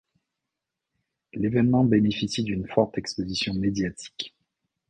[1.35, 4.35] L'événement bénéficie d'une forte exposition médiatique.